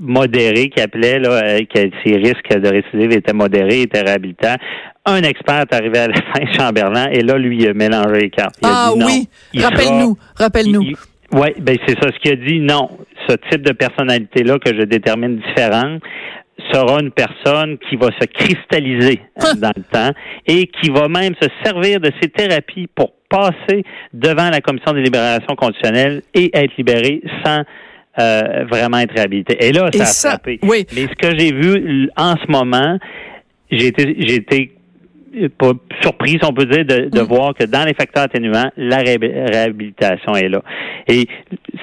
modéré, 0.00 0.70
qui 0.70 0.80
appelait 0.80 1.18
là, 1.20 1.30
euh, 1.30 1.60
que 1.72 1.80
ses 2.04 2.16
risques 2.16 2.48
de 2.50 2.68
récidive 2.68 3.12
étaient 3.12 3.32
modérés, 3.32 3.82
était 3.82 4.02
réhabilitable. 4.02 4.60
Un 5.08 5.22
expert 5.22 5.60
est 5.60 5.74
arrivé 5.74 5.98
à 5.98 6.08
la 6.08 6.14
fin, 6.14 6.52
Chamberlain, 6.52 7.08
et 7.10 7.22
là, 7.22 7.38
lui, 7.38 7.58
il 7.58 7.68
a 7.68 7.74
mélangé 7.74 8.20
les 8.20 8.30
cartes. 8.30 8.56
Il 8.62 8.68
a 8.68 8.72
ah 8.74 8.92
dit 8.94 9.04
oui, 9.54 9.60
rappelle-nous, 9.62 10.18
rappelle-nous. 10.36 10.82
Oui, 11.32 11.48
ben 11.60 11.76
c'est 11.86 11.98
ça. 11.98 12.08
Ce 12.12 12.18
qu'il 12.20 12.32
a 12.32 12.36
dit, 12.36 12.60
non, 12.60 12.90
ce 13.28 13.36
type 13.50 13.62
de 13.62 13.72
personnalité-là 13.72 14.58
que 14.58 14.74
je 14.74 14.82
détermine 14.82 15.38
différente 15.38 16.02
sera 16.72 17.00
une 17.00 17.10
personne 17.10 17.78
qui 17.88 17.96
va 17.96 18.08
se 18.20 18.26
cristalliser 18.26 19.20
euh, 19.42 19.54
dans 19.56 19.72
le 19.76 19.82
temps 19.82 20.10
et 20.46 20.66
qui 20.66 20.90
va 20.90 21.08
même 21.08 21.34
se 21.40 21.48
servir 21.64 22.00
de 22.00 22.10
ses 22.20 22.28
thérapies 22.28 22.88
pour 22.94 23.12
passer 23.28 23.84
devant 24.12 24.50
la 24.50 24.60
commission 24.60 24.92
des 24.92 25.02
libérations 25.02 25.54
conditionnelles 25.56 26.22
et 26.34 26.50
être 26.56 26.76
libéré 26.76 27.22
sans 27.44 27.62
euh, 28.18 28.64
vraiment 28.68 28.98
être 28.98 29.14
réhabilité. 29.14 29.56
Et 29.64 29.72
là, 29.72 29.90
ça 29.92 29.98
Et 29.98 30.02
a 30.02 30.04
ça, 30.06 30.28
frappé. 30.30 30.58
oui. 30.62 30.86
Mais 30.94 31.02
ce 31.02 31.14
que 31.14 31.38
j'ai 31.38 31.52
vu 31.52 32.10
en 32.16 32.34
ce 32.36 32.50
moment, 32.50 32.98
j'ai 33.70 33.88
été, 33.88 34.16
j'ai 34.18 34.34
été 34.36 34.72
pas 35.46 35.72
surprise, 36.02 36.38
on 36.42 36.52
peut 36.52 36.66
dire, 36.66 36.84
de, 36.84 37.08
de 37.08 37.20
Mm. 37.20 37.24
voir 37.26 37.54
que 37.54 37.64
dans 37.64 37.84
les 37.84 37.94
facteurs 37.94 38.24
atténuants, 38.24 38.70
la 38.76 38.98
ré- 38.98 39.18
réhabilitation 39.20 40.34
est 40.34 40.48
là. 40.48 40.62
Et 41.06 41.26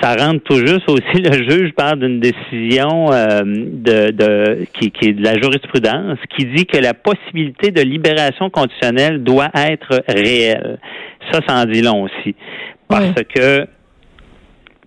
ça 0.02 0.16
rentre 0.16 0.44
tout 0.44 0.58
juste 0.66 0.90
aussi, 0.90 1.04
le 1.24 1.50
juge 1.50 1.72
parle 1.74 2.00
d'une 2.00 2.20
décision 2.20 3.12
euh, 3.12 3.42
de, 3.46 4.12
de 4.12 4.66
qui, 4.74 4.92
qui 4.92 5.10
est 5.10 5.14
de 5.14 5.24
la 5.24 5.34
jurisprudence 5.40 6.18
qui 6.38 6.46
dit 6.46 6.66
que 6.66 6.78
la 6.78 6.94
possibilité 6.94 7.72
de 7.72 7.82
libération 7.82 8.50
conditionnelle 8.50 9.24
doit 9.24 9.50
être 9.56 10.02
réelle. 10.08 10.80
Ça, 11.32 11.40
ça 11.48 11.56
en 11.56 11.66
dit 11.66 11.82
long 11.82 12.04
aussi. 12.04 12.36
Parce 12.88 13.14
que 13.34 13.66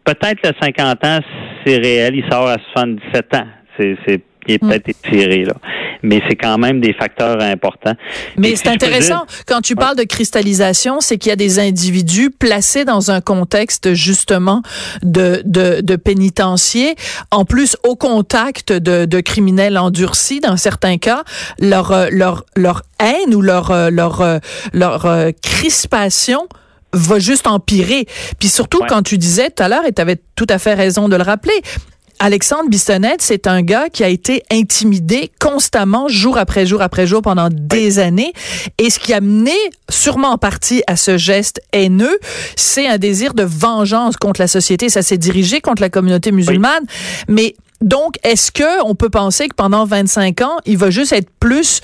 peut-être 0.05 0.47
le 0.47 0.53
50 0.61 1.05
ans, 1.05 1.19
c'est 1.65 1.77
réel, 1.79 2.15
il 2.17 2.25
sort 2.31 2.49
à 2.49 2.57
77 2.75 3.35
ans. 3.35 3.47
C'est, 3.79 3.97
c'est, 4.07 4.21
il 4.47 4.55
est 4.55 4.63
Mm. 4.63 4.69
peut-être 4.69 4.89
étiré, 4.89 5.45
là. 5.45 5.55
Mais 6.03 6.23
c'est 6.29 6.37
quand 6.37 6.59
même 6.59 6.81
des 6.81 6.93
facteurs 6.93 7.41
importants. 7.43 7.95
Mais 8.37 8.51
c'est 8.57 8.65
si 8.65 8.69
intéressant, 8.69 9.25
dire- 9.27 9.45
quand 9.47 9.61
tu 9.61 9.75
parles 9.75 9.97
de 9.97 10.05
cristallisation, 10.05 11.01
c'est 11.01 11.19
qu'il 11.19 11.31
y 11.31 11.33
a 11.33 11.37
des 11.37 11.59
individus 11.59 12.31
placés 12.31 12.85
dans 12.85 13.11
un 13.11 13.21
contexte 13.21 13.95
justement 13.95 14.63
de, 15.03 15.43
de, 15.45 15.81
de 15.81 15.97
pénitencier, 15.97 16.95
en 17.31 17.45
plus 17.45 17.77
au 17.85 17.97
contact 17.97 18.73
de, 18.73 19.05
de 19.07 19.21
criminels 19.21 19.77
endurcis 19.79 20.41
dans 20.41 20.57
certains 20.57 20.99
cas, 20.99 21.25
leur, 21.59 21.91
euh, 21.93 22.09
leur, 22.11 22.45
leur 22.57 22.83
haine 23.01 23.35
ou 23.35 23.41
leur, 23.43 23.71
euh, 23.71 23.91
leur, 23.91 24.21
euh, 24.21 24.39
leur 24.73 25.07
crispation 25.43 26.47
va 26.93 27.19
juste 27.19 27.47
empirer. 27.47 28.07
Puis 28.39 28.49
surtout 28.49 28.79
Ouais. 28.81 28.87
quand 28.89 29.03
tu 29.03 29.19
disais 29.19 29.51
tout 29.51 29.63
à 29.63 29.69
l'heure, 29.69 29.85
et 29.87 29.93
tu 29.93 30.01
avais 30.01 30.17
tout 30.37 30.47
à 30.49 30.59
fait 30.59 30.75
raison 30.75 31.09
de 31.09 31.17
le 31.17 31.23
rappeler, 31.23 31.53
Alexandre 32.21 32.69
Bissonnette, 32.69 33.23
c'est 33.23 33.47
un 33.47 33.63
gars 33.63 33.89
qui 33.89 34.03
a 34.03 34.09
été 34.09 34.43
intimidé 34.51 35.31
constamment, 35.41 36.09
jour 36.09 36.37
après 36.37 36.67
jour 36.67 36.83
après 36.83 37.07
jour, 37.07 37.23
pendant 37.23 37.49
des 37.51 37.99
années. 37.99 38.33
Et 38.79 38.91
ce 38.91 38.99
qui 38.99 39.15
a 39.15 39.21
mené, 39.21 39.55
sûrement 39.89 40.31
en 40.31 40.39
partie, 40.39 40.83
à 40.87 40.97
ce 40.97 41.17
geste 41.17 41.61
haineux, 41.73 42.19
c'est 42.57 42.87
un 42.89 42.99
désir 42.99 43.35
de 43.35 43.45
vengeance 43.45 44.17
contre 44.17 44.41
la 44.41 44.49
société. 44.49 44.89
Ça 44.89 45.03
s'est 45.03 45.19
dirigé 45.19 45.61
contre 45.61 45.83
la 45.83 45.91
communauté 45.91 46.33
musulmane. 46.33 46.85
Mais 47.29 47.55
donc, 47.81 48.17
est-ce 48.25 48.51
que 48.51 48.85
on 48.85 48.95
peut 48.95 49.11
penser 49.11 49.49
que 49.49 49.55
pendant 49.55 49.85
25 49.85 50.41
ans, 50.43 50.57
il 50.67 50.77
va 50.77 50.91
juste 50.91 51.13
être 51.13 51.31
plus 51.39 51.81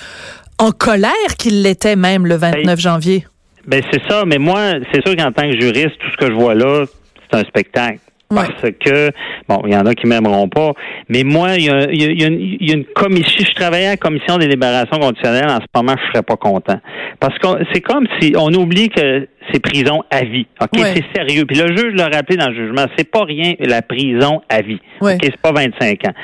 en 0.59 0.73
colère 0.73 1.11
qu'il 1.38 1.62
l'était 1.62 1.97
même 1.97 2.26
le 2.26 2.35
29 2.37 2.79
janvier? 2.81 3.26
Ben 3.67 3.83
c'est 3.91 4.03
ça, 4.09 4.25
mais 4.26 4.38
moi, 4.38 4.75
c'est 4.93 5.07
sûr 5.07 5.17
qu'en 5.17 5.33
tant 5.33 5.50
que 5.50 5.59
juriste, 5.59 5.97
tout 5.99 6.11
ce 6.11 6.17
que 6.17 6.26
je 6.26 6.37
vois 6.37 6.55
là, 6.55 6.85
c'est 7.31 7.38
un 7.38 7.45
spectacle. 7.45 7.99
Parce 8.35 8.73
que, 8.81 9.11
bon, 9.49 9.62
il 9.67 9.73
y 9.73 9.76
en 9.76 9.87
a 9.87 9.95
qui 9.95 10.07
m'aimeront 10.07 10.49
pas, 10.49 10.73
mais 11.09 11.23
moi, 11.25 11.55
il 11.57 11.64
y 11.67 11.71
a, 11.71 11.91
y 11.93 12.05
a- 12.05 12.12
y 12.12 12.25
a 12.25 12.26
une, 12.29 12.57
y 12.61 12.71
a 12.71 12.75
une 12.75 12.85
commission, 12.85 13.38
si 13.38 13.45
je 13.45 13.55
travaillais 13.55 13.87
à 13.87 13.91
la 13.91 13.97
commission 13.97 14.37
des 14.38 14.49
libérations 14.49 14.99
conditionnelles, 14.99 15.49
en 15.49 15.61
ce 15.61 15.67
moment, 15.75 15.95
je 15.99 16.12
serais 16.12 16.23
pas 16.23 16.37
content. 16.37 16.79
Parce 17.21 17.38
que 17.38 17.47
c'est 17.73 17.81
comme 17.81 18.07
si 18.21 18.35
on 18.37 18.53
oublie 18.55 18.88
que 18.88 19.29
c'est 19.52 19.60
prison 19.60 20.02
à 20.10 20.24
vie. 20.24 20.46
OK? 20.60 20.68
C'est 20.78 21.04
sérieux. 21.14 21.44
Puis 21.46 21.56
le 21.56 21.76
juge 21.76 21.94
l'a 21.94 22.08
rappelé 22.08 22.36
dans 22.36 22.48
le 22.48 22.54
jugement, 22.54 22.86
c'est 22.96 23.10
pas 23.10 23.24
rien 23.24 23.54
la 23.60 23.82
prison 23.82 24.40
à 24.48 24.62
vie. 24.62 24.80
OK? 25.00 25.18
C'est 25.22 25.36
pas 25.40 25.52
25 25.52 26.06
ans. 26.08 26.14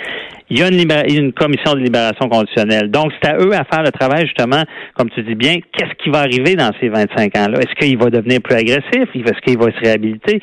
Il 0.52 0.58
y 0.58 0.62
a 0.62 0.68
une, 0.68 1.32
commission 1.32 1.74
de 1.74 1.78
libération 1.78 2.28
conditionnelle. 2.28 2.90
Donc, 2.90 3.12
c'est 3.22 3.30
à 3.30 3.36
eux 3.36 3.54
à 3.54 3.62
faire 3.64 3.84
le 3.84 3.92
travail, 3.92 4.26
justement, 4.26 4.64
comme 4.94 5.08
tu 5.10 5.22
dis 5.22 5.36
bien, 5.36 5.58
qu'est-ce 5.72 5.94
qui 6.02 6.10
va 6.10 6.18
arriver 6.18 6.56
dans 6.56 6.72
ces 6.80 6.88
25 6.88 7.36
ans-là? 7.36 7.60
Est-ce 7.60 7.74
qu'il 7.78 7.96
va 7.96 8.10
devenir 8.10 8.40
plus 8.42 8.56
agressif? 8.56 9.08
Est-ce 9.14 9.40
qu'il 9.46 9.58
va 9.58 9.66
se 9.66 9.78
réhabiliter? 9.78 10.40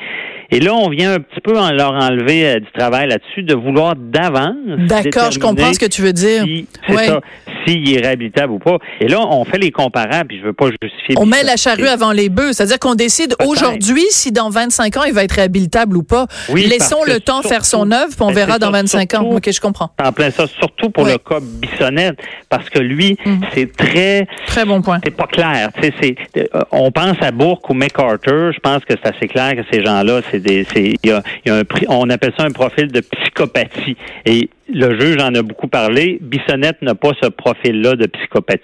Et 0.50 0.60
là, 0.60 0.74
on 0.74 0.88
vient 0.88 1.12
un 1.12 1.18
petit 1.18 1.40
peu 1.42 1.58
en 1.58 1.70
leur 1.72 1.92
enlever 1.92 2.46
euh, 2.46 2.60
du 2.60 2.70
travail 2.72 3.08
là-dessus, 3.08 3.42
de 3.42 3.54
vouloir 3.54 3.96
d'avance. 3.96 4.56
D'accord, 4.78 5.30
je 5.30 5.38
comprends 5.38 5.74
ce 5.74 5.78
que 5.78 5.84
tu 5.84 6.00
veux 6.00 6.14
dire. 6.14 6.42
Si, 6.42 6.66
Ouais. 6.88 7.04
ça, 7.04 7.20
s'il 7.66 7.94
est 7.94 8.00
réhabilitable 8.00 8.54
ou 8.54 8.58
pas. 8.58 8.78
Et 9.00 9.08
là, 9.08 9.20
on 9.28 9.44
fait 9.44 9.58
les 9.58 9.70
comparables, 9.70 10.28
puis 10.28 10.38
je 10.40 10.46
veux 10.46 10.54
pas 10.54 10.68
justifier. 10.82 11.16
On 11.18 11.26
met 11.26 11.42
la 11.42 11.56
charrue 11.56 11.86
avant 11.86 12.12
les 12.12 12.30
bœufs. 12.30 12.52
C'est-à-dire 12.68 12.80
qu'on 12.80 12.94
décide 12.94 13.34
aujourd'hui 13.46 14.04
si 14.10 14.30
dans 14.30 14.50
25 14.50 14.96
ans 14.98 15.04
il 15.04 15.14
va 15.14 15.24
être 15.24 15.32
réhabilitable 15.32 15.96
ou 15.96 16.02
pas. 16.02 16.26
Oui, 16.50 16.66
Laissons 16.66 17.02
le 17.06 17.18
temps 17.20 17.40
faire 17.42 17.64
son 17.64 17.90
œuvre, 17.92 18.08
puis 18.10 18.16
on 18.20 18.26
Ben, 18.28 18.34
verra 18.34 18.58
dans 18.58 18.66
ça, 18.66 18.72
25 18.72 19.14
ans. 19.14 19.20
surtout- 19.22 19.36
OK, 19.36 19.50
je 19.50 19.60
comprends. 19.60 19.90
En 20.04 20.12
plein 20.12 20.30
ça, 20.30 20.46
surtout 20.46 20.90
pour 20.90 21.04
le 21.06 21.16
cas 21.16 21.38
Bissonnette, 21.40 22.18
parce 22.50 22.68
que 22.68 22.78
lui, 22.78 23.16
Mhm. 23.24 23.40
c'est 23.54 23.74
très 23.74 24.26
Très 24.46 24.64
bon 24.66 24.82
point. 24.82 25.00
c'est 25.02 25.10
pas 25.16 25.26
clair. 25.26 25.70
C'est, 25.80 26.16
euh, 26.36 26.60
on 26.70 26.90
pense 26.92 27.16
à 27.22 27.30
Bourque 27.30 27.68
ou 27.70 27.74
MacArthur. 27.74 28.52
Je 28.52 28.60
pense 28.60 28.84
que 28.84 28.94
c'est 29.02 29.08
assez 29.16 29.28
clair 29.28 29.54
que 29.56 29.62
ces 29.72 29.82
gens-là, 29.84 30.20
c'est 30.30 30.40
des, 30.40 30.66
y 31.04 31.10
a, 31.10 31.22
y 31.46 31.50
a 31.50 31.56
un, 31.56 31.62
on 31.88 32.10
appelle 32.10 32.32
ça 32.36 32.44
un 32.44 32.50
profil 32.50 32.88
de 32.92 33.00
psychopathie. 33.00 33.96
Et 34.26 34.50
le 34.68 34.98
juge 34.98 35.16
en 35.22 35.34
a 35.34 35.42
beaucoup 35.42 35.68
parlé. 35.68 36.18
Bissonnette 36.20 36.82
n'a 36.82 36.94
pas 36.94 37.10
ce 37.22 37.28
profil-là 37.28 37.94
de 37.96 38.06
psychopathie. 38.06 38.62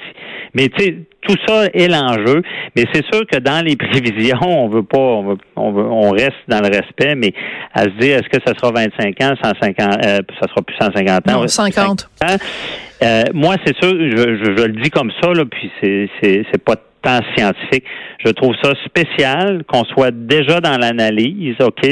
Mais 0.55 0.69
tu 0.69 0.85
sais, 0.85 0.95
tout 1.23 1.37
ça 1.47 1.67
est 1.73 1.89
l'enjeu. 1.89 2.43
Mais 2.77 2.85
c'est 2.93 3.05
sûr 3.13 3.27
que 3.27 3.39
dans 3.39 3.65
les 3.65 3.77
prévisions, 3.77 4.39
on 4.43 4.69
veut 4.69 4.83
pas, 4.83 4.99
on 4.99 5.31
veut, 5.31 5.39
on 5.57 5.73
veut, 5.73 5.85
on 5.85 6.11
reste 6.11 6.33
dans 6.49 6.61
le 6.61 6.69
respect, 6.69 7.15
mais 7.15 7.33
à 7.73 7.85
se 7.85 7.99
dire, 7.99 8.19
est-ce 8.19 8.29
que 8.29 8.43
ça 8.47 8.55
sera 8.55 8.73
25 8.73 9.21
ans, 9.23 9.35
150, 9.43 10.05
euh, 10.05 10.19
ça 10.41 10.49
sera 10.49 10.63
plus 10.63 10.77
150 10.81 11.31
ans? 11.31 11.41
Non, 11.41 11.49
50. 11.49 12.09
Hein? 12.23 12.37
Euh, 13.03 13.23
moi, 13.33 13.57
c'est 13.65 13.77
sûr, 13.77 13.91
je, 13.91 14.37
je, 14.37 14.57
je 14.57 14.65
le 14.65 14.83
dis 14.83 14.91
comme 14.91 15.11
ça, 15.23 15.33
là, 15.33 15.45
puis 15.45 15.71
c'est, 15.81 16.09
c'est, 16.23 16.45
c'est 16.51 16.63
pas 16.63 16.77
tant 17.05 17.21
scientifique. 17.37 17.85
Je 18.25 18.31
trouve 18.31 18.55
ça 18.63 18.73
spécial 18.87 19.63
qu'on 19.65 19.85
soit 19.85 20.11
déjà 20.11 20.61
dans 20.61 20.79
l'analyse, 20.79 21.57
OK, 21.61 21.87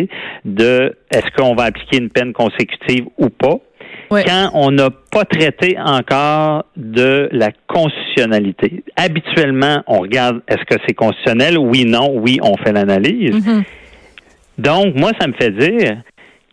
de 0.45 0.97
est-ce 1.11 1.31
qu'on 1.37 1.54
va 1.54 1.64
appliquer 1.64 1.99
une 1.99 2.09
peine 2.09 2.33
consécutive 2.33 3.04
ou 3.19 3.28
pas. 3.28 3.59
Ouais. 4.12 4.25
Quand 4.25 4.50
on 4.52 4.71
n'a 4.71 4.90
pas 4.90 5.25
traité 5.25 5.78
encore 5.81 6.66
de 6.76 7.31
la 7.33 7.50
constitutionnalité. 7.66 8.85
Habituellement, 8.95 9.83
on 9.87 10.00
regarde 10.00 10.42
est-ce 10.49 10.64
que 10.64 10.81
c'est 10.87 10.92
constitutionnel? 10.92 11.57
Oui, 11.59 11.87
non, 11.87 12.11
oui, 12.19 12.38
on 12.42 12.57
fait 12.59 12.73
l'analyse. 12.73 13.47
Mhm. 13.47 13.62
Donc, 14.59 14.95
moi, 14.97 15.12
ça 15.19 15.26
me 15.26 15.33
fait 15.33 15.50
dire 15.50 16.02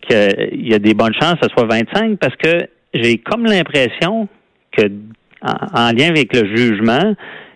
qu'il 0.08 0.68
y 0.68 0.74
a 0.74 0.80
des 0.80 0.94
bonnes 0.94 1.14
chances 1.20 1.36
que 1.42 1.48
ce 1.48 1.54
soit 1.54 1.66
25 1.66 2.18
parce 2.18 2.36
que 2.38 2.68
j'ai 2.94 3.18
comme 3.18 3.44
l'impression 3.44 4.30
que, 4.72 4.84
en, 5.42 5.92
lien 5.92 6.08
avec 6.08 6.34
le 6.34 6.56
jugement, 6.56 7.14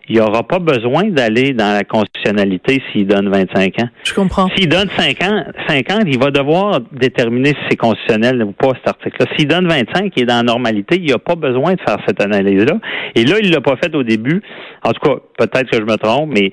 il 0.10 0.16
n'y 0.16 0.22
aura 0.22 0.44
pas 0.44 0.60
besoin 0.60 1.06
d'aller 1.06 1.54
dans 1.54 1.74
la 1.74 1.84
constitutionnalité 1.84 2.82
s'il 2.92 3.08
donne 3.08 3.30
25 3.30 3.80
ans. 3.80 3.90
Je 4.04 4.14
comprends. 4.14 4.50
S'il 4.56 4.68
donne 4.68 4.90
5 4.98 5.24
ans, 5.24 5.44
50, 5.68 6.04
il 6.08 6.20
va 6.20 6.30
devoir 6.30 6.82
déterminer 6.92 7.50
si 7.50 7.58
c'est 7.70 7.78
constitutionnel 7.78 8.44
ou 8.44 8.52
pas 8.52 8.74
cet 8.76 8.88
article-là. 8.88 9.26
S'il 9.38 9.48
donne 9.48 9.68
25, 9.68 10.12
il 10.16 10.24
est 10.24 10.26
dans 10.26 10.38
la 10.38 10.44
normalité, 10.44 10.98
il 10.98 11.06
n'y 11.06 11.14
a 11.14 11.20
pas 11.20 11.36
besoin 11.36 11.74
de 11.74 11.82
faire 11.82 11.98
cette 12.06 12.22
analyse-là. 12.22 12.80
Et 13.16 13.24
là, 13.24 13.38
il 13.42 13.52
l'a 13.52 13.62
pas 13.62 13.78
fait 13.78 13.96
au 13.96 14.04
début. 14.04 14.42
En 14.84 14.92
tout 14.92 15.00
cas, 15.00 15.16
peut-être 15.38 15.70
que 15.70 15.78
je 15.78 15.84
me 15.84 15.96
trompe, 15.96 16.32
mais 16.34 16.52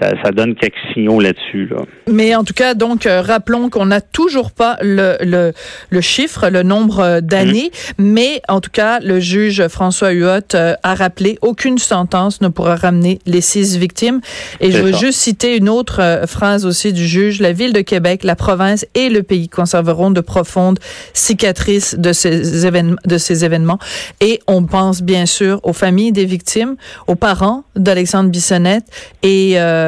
ça, 0.00 0.30
donne 0.32 0.54
quelques 0.54 0.74
signaux 0.92 1.20
là-dessus. 1.20 1.68
Là. 1.70 1.82
Mais 2.08 2.34
en 2.34 2.44
tout 2.44 2.52
cas, 2.54 2.74
donc, 2.74 3.06
euh, 3.06 3.22
rappelons 3.22 3.70
qu'on 3.70 3.86
n'a 3.86 4.00
toujours 4.00 4.50
pas 4.50 4.76
le, 4.82 5.16
le, 5.20 5.52
le, 5.90 6.00
chiffre, 6.00 6.48
le 6.48 6.62
nombre 6.62 7.00
euh, 7.00 7.20
d'années, 7.20 7.70
mmh. 7.98 8.04
mais 8.04 8.42
en 8.48 8.60
tout 8.60 8.70
cas, 8.70 9.00
le 9.00 9.20
juge 9.20 9.66
François 9.68 10.10
Huot 10.10 10.54
euh, 10.54 10.74
a 10.82 10.94
rappelé 10.94 11.38
aucune 11.42 11.78
sentence 11.78 12.40
ne 12.40 12.48
pourra 12.48 12.76
ramener 12.76 13.18
les 13.26 13.40
six 13.40 13.76
victimes. 13.76 14.20
Et 14.60 14.70
je 14.70 14.78
veux 14.78 14.92
juste 14.92 15.18
citer 15.18 15.56
une 15.56 15.68
autre 15.68 16.24
phrase 16.26 16.66
aussi 16.66 16.92
du 16.92 17.06
juge. 17.06 17.40
La 17.40 17.52
ville 17.52 17.72
de 17.72 17.80
Québec, 17.80 18.24
la 18.24 18.36
province 18.36 18.86
et 18.94 19.08
le 19.08 19.22
pays 19.22 19.48
conserveront 19.48 20.10
de 20.10 20.20
profondes 20.20 20.78
cicatrices 21.12 21.96
de 21.98 22.12
ces 22.12 22.66
événements, 22.66 22.96
de 23.04 23.18
ces 23.18 23.44
événements. 23.44 23.78
Et 24.20 24.40
on 24.46 24.64
pense 24.64 25.02
bien 25.02 25.26
sûr 25.26 25.60
aux 25.62 25.72
familles 25.72 26.12
des 26.12 26.24
victimes, 26.24 26.76
aux 27.06 27.14
parents 27.14 27.64
d'Alexandre 27.74 28.30
Bissonnette 28.30 28.84
et 29.22 29.54
euh, 29.56 29.85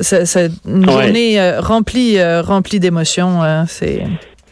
c'est 0.00 0.50
une 0.66 0.88
journée 0.88 1.40
euh, 1.40 1.60
remplie, 1.60 2.18
euh, 2.18 2.42
remplie 2.42 2.80
d'émotions. 2.80 3.40
C'est. 3.66 4.02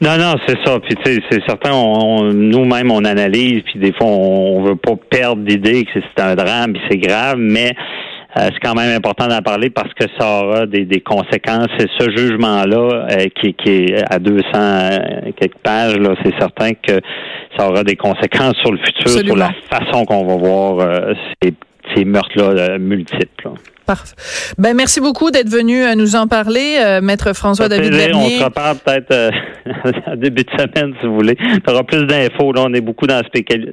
Non, 0.01 0.17
non, 0.17 0.35
c'est 0.47 0.57
ça. 0.65 0.79
Puis 0.79 0.95
tu 1.05 1.13
sais, 1.13 1.21
c'est 1.31 1.43
certain, 1.47 1.73
nous-mêmes, 2.33 2.91
on 2.91 3.05
analyse, 3.05 3.63
puis 3.65 3.81
des 3.81 3.93
fois, 3.93 4.07
on, 4.07 4.63
veut 4.63 4.77
pas 4.77 4.95
perdre 5.11 5.43
d'idée 5.43 5.85
que 5.85 5.91
c'est 5.95 6.23
un 6.23 6.37
drame, 6.37 6.73
puis 6.73 6.83
c'est 6.89 6.99
grave, 6.99 7.37
mais 7.37 7.73
c'est 8.37 8.61
quand 8.63 8.75
même 8.75 8.95
important 8.95 9.27
d'en 9.27 9.43
parler 9.43 9.71
parce 9.71 9.93
que 9.95 10.05
ça 10.17 10.45
aura 10.45 10.67
des, 10.67 11.01
conséquences. 11.01 11.67
Et 11.81 11.87
ce 11.99 12.11
jugement-là, 12.17 13.09
qui, 13.35 13.55
qui, 13.55 13.71
est 13.71 14.05
à 14.09 14.21
200 14.21 14.43
quelques 15.37 15.59
pages, 15.65 15.97
là, 15.97 16.15
c'est 16.23 16.39
certain 16.39 16.71
que 16.75 17.01
ça 17.57 17.69
aura 17.69 17.83
des 17.83 17.97
conséquences 17.97 18.55
sur 18.63 18.71
le 18.71 18.79
futur, 18.79 19.09
sur 19.09 19.37
la 19.37 19.51
façon 19.69 20.05
qu'on 20.05 20.25
va 20.25 20.37
voir 20.37 20.89
ces, 21.43 21.53
ces 21.95 22.05
meurtres-là 22.05 22.79
multiples. 22.79 23.51
Parfait. 23.89 24.17
Ben, 24.59 24.77
merci 24.77 25.01
beaucoup 25.01 25.31
d'être 25.31 25.49
venu 25.49 25.83
euh, 25.83 25.95
nous 25.95 26.15
en 26.15 26.27
parler, 26.27 26.77
euh, 26.79 27.01
Maître 27.01 27.33
François 27.33 27.71
David 27.71 27.91
Bernier. 27.91 28.37
On 28.37 28.41
se 28.41 28.45
reparle 28.45 28.77
peut-être 28.77 29.11
euh, 29.13 29.31
début 30.17 30.45
de 30.45 30.51
semaine, 30.51 30.93
si 31.01 31.07
vous 31.07 31.15
voulez. 31.15 31.39
Il 31.41 31.63
y 31.67 31.73
aura 31.73 31.85
plus 31.85 32.05
d'infos. 32.05 32.53
Là, 32.53 32.65
on 32.67 32.75
est 32.75 32.83
beaucoup 32.83 33.07
dans, 33.07 33.23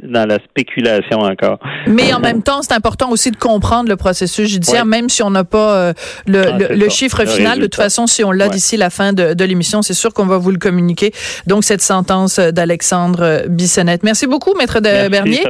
dans, 0.04 0.26
la 0.26 0.40
spéculation 0.40 1.20
encore. 1.20 1.60
Mais 1.88 2.14
en 2.14 2.22
même 2.22 2.44
temps, 2.44 2.62
c'est 2.62 2.74
important 2.74 3.10
aussi 3.10 3.30
de 3.30 3.36
comprendre 3.36 3.90
le 3.90 3.98
processus 3.98 4.50
judiciaire, 4.50 4.86
même 4.86 5.10
si 5.10 5.22
on 5.22 5.32
n'a 5.32 5.44
pas 5.44 5.92
le, 6.28 6.44
ah, 6.48 6.58
le, 6.74 6.90
chiffre 6.90 7.26
final. 7.26 7.58
de 7.60 7.64
toute 7.64 7.76
façon, 7.76 8.08
si 8.08 8.24
on 8.24 8.32
l'a 8.32 8.48
d'ici 8.48 8.78
la 8.78 8.90
fin 8.90 9.12
de, 9.12 9.34
de 9.34 9.44
l'émission, 9.44 9.82
c'est 9.82 9.94
sûr 9.94 10.14
qu'on 10.14 10.28
va 10.28 10.38
vous 10.38 10.52
le 10.52 10.60
communiquer. 10.60 11.12
Donc, 11.46 11.66
cette 11.66 11.82
sentence 11.82 12.40
d'Alexandre 12.40 13.44
Bissonnette. 13.50 14.04
Merci 14.04 14.28
beaucoup, 14.28 14.54
Maître 14.58 14.80
de 14.80 15.10
Bernier. 15.10 15.44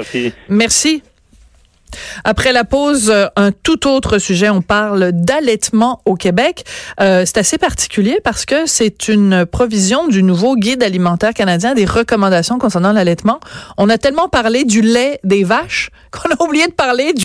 Merci. 0.49 1.03
Après 2.23 2.51
la 2.51 2.63
pause, 2.63 3.09
euh, 3.09 3.27
un 3.35 3.51
tout 3.51 3.87
autre 3.87 4.17
sujet. 4.17 4.49
On 4.49 4.61
parle 4.61 5.11
d'allaitement 5.11 6.01
au 6.05 6.15
Québec. 6.15 6.65
Euh, 6.99 7.23
c'est 7.25 7.37
assez 7.37 7.57
particulier 7.57 8.19
parce 8.23 8.45
que 8.45 8.65
c'est 8.65 9.07
une 9.07 9.45
provision 9.45 10.07
du 10.07 10.23
nouveau 10.23 10.55
guide 10.55 10.83
alimentaire 10.83 11.33
canadien 11.33 11.73
des 11.73 11.85
recommandations 11.85 12.57
concernant 12.59 12.91
l'allaitement. 12.91 13.39
On 13.77 13.89
a 13.89 13.97
tellement 13.97 14.29
parlé 14.29 14.65
du 14.65 14.81
lait 14.81 15.19
des 15.23 15.43
vaches 15.43 15.89
qu'on 16.11 16.29
a 16.29 16.43
oublié 16.43 16.67
de 16.67 16.73
parler 16.73 17.13
du 17.13 17.23